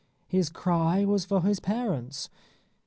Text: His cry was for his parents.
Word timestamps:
His 0.27 0.49
cry 0.49 1.05
was 1.05 1.25
for 1.25 1.43
his 1.43 1.59
parents. 1.59 2.31